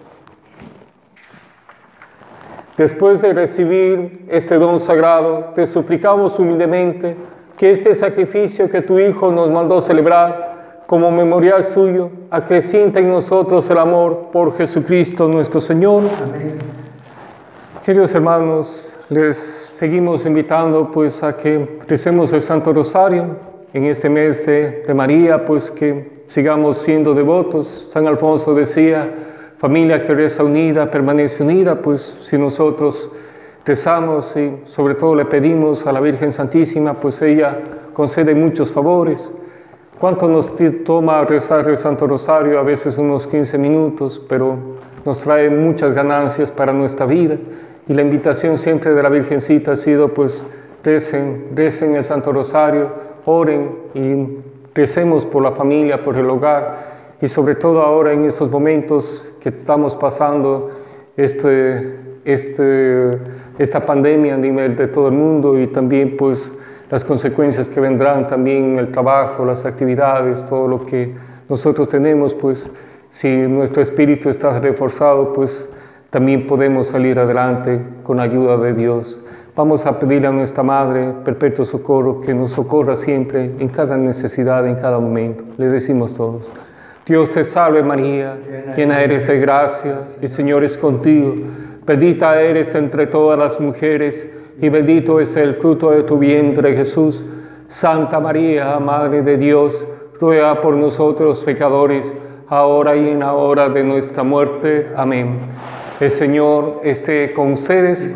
Después 2.77 3.21
de 3.21 3.33
recibir 3.33 4.25
este 4.29 4.55
don 4.55 4.79
sagrado, 4.79 5.51
te 5.55 5.65
suplicamos 5.65 6.37
humildemente 6.37 7.17
que 7.57 7.71
este 7.71 7.95
sacrificio 7.95 8.69
que 8.69 8.83
tu 8.83 8.99
Hijo 8.99 9.31
nos 9.31 9.49
mandó 9.49 9.81
celebrar 9.81 10.83
como 10.85 11.11
memorial 11.11 11.63
suyo, 11.63 12.11
acreciente 12.29 12.99
en 12.99 13.09
nosotros 13.09 13.69
el 13.69 13.79
amor 13.79 14.29
por 14.31 14.55
Jesucristo 14.55 15.27
nuestro 15.27 15.59
Señor. 15.59 16.03
Amén. 16.23 16.59
Queridos 17.83 18.13
hermanos, 18.13 18.96
les 19.09 19.37
seguimos 19.37 20.25
invitando 20.25 20.91
pues 20.91 21.23
a 21.23 21.37
que 21.37 21.79
recemos 21.87 22.33
el 22.33 22.41
Santo 22.41 22.73
Rosario 22.73 23.37
en 23.73 23.85
este 23.85 24.09
mes 24.09 24.45
de, 24.45 24.83
María, 24.93 25.45
pues 25.45 25.71
que 25.71 26.23
sigamos 26.27 26.79
siendo 26.79 27.13
devotos. 27.13 27.89
San 27.93 28.05
Alfonso 28.05 28.53
decía, 28.53 29.09
familia 29.59 30.03
que 30.03 30.13
reza 30.13 30.43
unida, 30.43 30.91
permanece 30.91 31.41
unida, 31.41 31.75
pues 31.75 32.17
si 32.21 32.37
nosotros 32.37 33.09
rezamos 33.65 34.35
y 34.35 34.57
sobre 34.65 34.95
todo 34.95 35.15
le 35.15 35.25
pedimos 35.25 35.85
a 35.87 35.93
la 35.93 36.01
Virgen 36.01 36.33
Santísima, 36.33 36.93
pues 36.95 37.21
ella 37.21 37.57
concede 37.93 38.35
muchos 38.35 38.71
favores. 38.73 39.31
¿Cuánto 39.99 40.27
nos 40.27 40.51
toma 40.83 41.23
rezar 41.23 41.67
el 41.69 41.77
Santo 41.77 42.07
Rosario? 42.07 42.59
A 42.59 42.63
veces 42.63 42.97
unos 42.97 43.25
15 43.25 43.57
minutos, 43.57 44.21
pero 44.27 44.57
nos 45.05 45.21
trae 45.21 45.49
muchas 45.49 45.93
ganancias 45.93 46.51
para 46.51 46.73
nuestra 46.73 47.05
vida. 47.05 47.37
Y 47.87 47.93
la 47.93 48.01
invitación 48.01 48.57
siempre 48.57 48.93
de 48.93 49.01
la 49.01 49.09
Virgencita 49.09 49.73
ha 49.73 49.75
sido, 49.75 50.13
pues, 50.13 50.45
recen, 50.83 51.47
recen 51.55 51.95
el 51.95 52.03
Santo 52.03 52.31
Rosario, 52.31 52.89
oren 53.25 53.69
y 53.93 54.39
recemos 54.73 55.25
por 55.25 55.43
la 55.43 55.51
familia, 55.51 56.03
por 56.03 56.15
el 56.17 56.29
hogar. 56.29 57.15
Y 57.21 57.27
sobre 57.27 57.55
todo 57.55 57.81
ahora 57.81 58.13
en 58.13 58.25
estos 58.25 58.49
momentos 58.51 59.33
que 59.39 59.49
estamos 59.49 59.95
pasando 59.95 60.71
este, 61.15 61.97
este, 62.25 63.17
esta 63.57 63.85
pandemia 63.85 64.35
a 64.35 64.37
nivel 64.37 64.75
de 64.75 64.87
todo 64.87 65.07
el 65.07 65.15
mundo 65.15 65.59
y 65.59 65.67
también 65.67 66.15
pues 66.15 66.53
las 66.91 67.03
consecuencias 67.03 67.67
que 67.69 67.79
vendrán 67.79 68.27
también 68.27 68.73
en 68.73 68.79
el 68.79 68.91
trabajo, 68.91 69.43
las 69.43 69.65
actividades, 69.65 70.45
todo 70.45 70.67
lo 70.67 70.85
que 70.85 71.13
nosotros 71.49 71.89
tenemos, 71.89 72.33
pues 72.33 72.69
si 73.09 73.35
nuestro 73.35 73.81
espíritu 73.81 74.29
está 74.29 74.59
reforzado, 74.59 75.33
pues 75.33 75.67
también 76.17 76.47
podemos 76.47 76.87
salir 76.87 77.19
adelante 77.19 77.79
con 78.01 78.19
ayuda 78.19 78.57
de 78.57 78.73
Dios. 78.73 79.19
Vamos 79.55 79.85
a 79.85 79.99
pedirle 79.99 80.25
a 80.25 80.31
nuestra 80.31 80.63
Madre, 80.63 81.13
perpetuo 81.23 81.63
socorro, 81.63 82.21
que 82.21 82.33
nos 82.33 82.53
socorra 82.53 82.95
siempre 82.95 83.51
en 83.59 83.67
cada 83.67 83.97
necesidad, 83.97 84.65
en 84.65 84.77
cada 84.77 84.97
momento. 84.97 85.43
Le 85.57 85.67
decimos 85.67 86.15
todos. 86.15 86.51
Dios 87.05 87.29
te 87.29 87.43
salve 87.43 87.83
María, 87.83 88.35
llena 88.75 88.99
eres 88.99 89.27
de 89.27 89.39
gracia, 89.39 90.07
el 90.19 90.27
Señor 90.27 90.63
es 90.63 90.75
contigo. 90.75 91.35
Bendita 91.85 92.41
eres 92.41 92.73
entre 92.73 93.05
todas 93.05 93.37
las 93.37 93.59
mujeres 93.59 94.27
y 94.59 94.69
bendito 94.69 95.19
es 95.19 95.35
el 95.35 95.57
fruto 95.57 95.91
de 95.91 96.01
tu 96.01 96.17
vientre 96.17 96.75
Jesús. 96.75 97.23
Santa 97.67 98.19
María, 98.19 98.79
Madre 98.79 99.21
de 99.21 99.37
Dios, 99.37 99.87
ruega 100.19 100.61
por 100.61 100.73
nosotros 100.73 101.43
pecadores, 101.43 102.11
ahora 102.47 102.95
y 102.95 103.07
en 103.07 103.19
la 103.19 103.33
hora 103.33 103.69
de 103.69 103.83
nuestra 103.83 104.23
muerte. 104.23 104.91
Amén. 104.95 105.37
El 105.99 106.11
Señor 106.11 106.81
esté 106.83 107.33
con 107.33 107.53
ustedes 107.53 108.13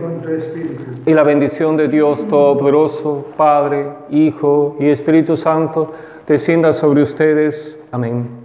y, 1.06 1.14
la 1.14 1.24
bendición 1.24 1.78
de 1.78 1.88
Dios 1.88 2.28
Todopoderoso, 2.28 3.26
Padre, 3.36 3.88
Hijo 4.12 4.76
y 4.80 4.88
Espíritu 4.88 5.36
Santo, 5.36 5.92
descienda 6.28 6.74
sobre 6.74 7.02
ustedes. 7.02 7.80
Amén. 7.92 8.41